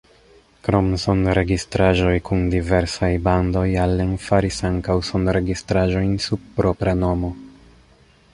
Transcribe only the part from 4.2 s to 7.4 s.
faris ankaŭ sonregistraĵojn sub propra nomo.